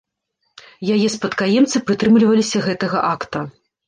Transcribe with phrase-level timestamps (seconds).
[0.95, 3.43] Яе спадкаемцы прытрымліваліся гэтага акта.